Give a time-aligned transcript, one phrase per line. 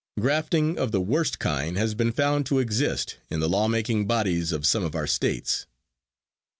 [0.19, 4.51] Grafting of the worst kind has been found to exist in the law making bodies
[4.51, 5.67] of some of our states.